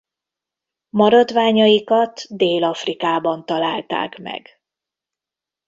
Maradványaikat 0.89 2.25
Dél-Afrikában 2.29 3.45
találták 3.45 4.17
meg. 4.17 4.61